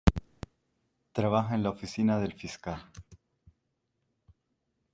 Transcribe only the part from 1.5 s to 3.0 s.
en la oficina del fiscal.